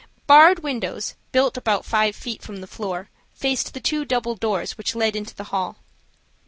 Barred 0.25 0.63
windows, 0.63 1.13
built 1.31 1.57
about 1.57 1.85
five 1.85 2.15
feet 2.15 2.41
from 2.41 2.59
the 2.59 2.65
floor, 2.65 3.11
faced 3.35 3.75
the 3.75 3.79
two 3.79 4.03
double 4.03 4.33
doors 4.33 4.75
which 4.75 4.95
led 4.95 5.15
into 5.15 5.35
the 5.35 5.43
hall. 5.53 5.77